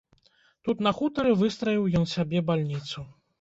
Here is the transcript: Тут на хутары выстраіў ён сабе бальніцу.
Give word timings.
Тут 0.67 0.79
на 0.87 0.93
хутары 0.99 1.33
выстраіў 1.41 1.85
ён 2.01 2.09
сабе 2.15 2.43
бальніцу. 2.49 3.07